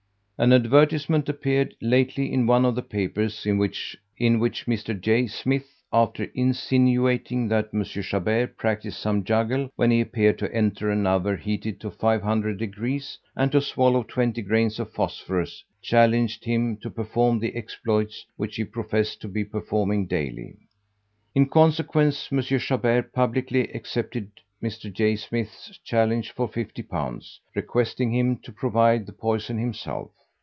An 0.43 0.53
advertisement 0.53 1.29
appeared 1.29 1.75
lately 1.83 2.33
in 2.33 2.47
one 2.47 2.65
of 2.65 2.73
the 2.73 2.81
papers, 2.81 3.45
in 3.45 3.59
which 3.59 3.95
a 4.19 4.27
Mr. 4.27 4.99
J. 4.99 5.27
Smith 5.27 5.69
after 5.93 6.23
insinuating 6.33 7.47
that 7.49 7.69
M. 7.71 7.83
Chabert 7.83 8.57
practised 8.57 8.97
some 8.97 9.23
juggle 9.23 9.69
when 9.75 9.91
he 9.91 10.01
appeared 10.01 10.39
to 10.39 10.51
enter 10.51 10.89
an 10.89 11.05
oven 11.05 11.37
heated 11.37 11.79
to 11.81 11.91
five 11.91 12.23
hundred 12.23 12.57
degrees, 12.57 13.19
and 13.35 13.51
to 13.51 13.61
swallow 13.61 14.01
twenty 14.01 14.41
grains 14.41 14.79
of 14.79 14.91
phosphorus, 14.91 15.63
challenged 15.79 16.43
him 16.43 16.75
to 16.77 16.89
perform 16.89 17.37
the 17.37 17.55
exploits 17.55 18.25
which 18.35 18.55
he 18.55 18.63
professed 18.63 19.21
to 19.21 19.27
be 19.27 19.45
performing 19.45 20.07
daily. 20.07 20.55
In 21.35 21.49
consequence 21.49 22.29
M. 22.31 22.39
Chabert 22.41 23.13
publicly 23.13 23.67
accepted 23.73 24.31
Mr. 24.59 24.91
J. 24.91 25.17
Smith's 25.17 25.77
challenge 25.83 26.31
for 26.31 26.49
L50, 26.49 27.37
requesting 27.53 28.11
him 28.11 28.37
to 28.37 28.51
provide 28.51 29.05
the 29.05 29.13
poison 29.13 29.59
himself. 29.59 30.09